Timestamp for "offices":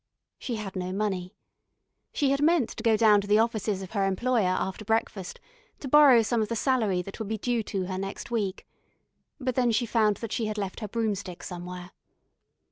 3.37-3.83